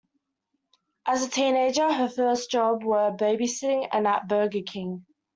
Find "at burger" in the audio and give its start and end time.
4.07-4.63